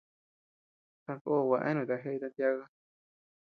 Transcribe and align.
Takó 1.05 1.33
gua 1.47 1.59
eanuta 1.65 1.95
jeʼeta 2.03 2.27
tiaka. 2.35 2.65